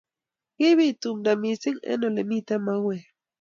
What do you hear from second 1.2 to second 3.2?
missing eng olemiten mauek